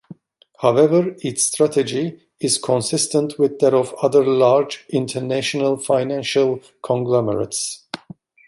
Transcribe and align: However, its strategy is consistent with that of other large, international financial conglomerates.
However, 0.61 1.15
its 1.19 1.43
strategy 1.43 2.21
is 2.39 2.57
consistent 2.57 3.37
with 3.37 3.59
that 3.59 3.75
of 3.75 3.93
other 4.01 4.25
large, 4.25 4.83
international 4.89 5.77
financial 5.77 6.59
conglomerates. 6.81 7.85